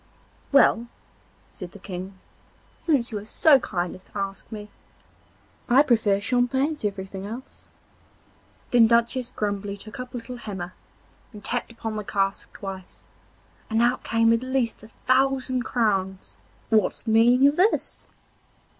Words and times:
'Well,' 0.51 0.87
said 1.51 1.73
the 1.73 1.77
King, 1.77 2.17
'since 2.79 3.11
you 3.11 3.19
are 3.19 3.23
so 3.23 3.59
kind 3.59 3.93
as 3.93 4.03
to 4.05 4.17
ask 4.17 4.51
me, 4.51 4.71
I 5.69 5.83
prefer 5.83 6.19
champagne 6.19 6.75
to 6.77 6.91
anything 6.91 7.27
else.' 7.27 7.67
Then 8.71 8.87
Duchess 8.87 9.29
Grumbly 9.29 9.77
took 9.77 9.99
up 9.99 10.15
a 10.15 10.17
little 10.17 10.37
hammer 10.37 10.73
and 11.31 11.43
tapped 11.43 11.71
upon 11.71 11.97
the 11.97 12.03
cask 12.03 12.51
twice, 12.51 13.03
and 13.69 13.79
out 13.79 14.03
came 14.03 14.33
at 14.33 14.41
least 14.41 14.81
a 14.81 14.87
thousand 14.87 15.65
crowns. 15.65 16.35
'What's 16.71 17.03
the 17.03 17.11
meaning 17.11 17.47
of 17.47 17.57
this? 17.57 18.09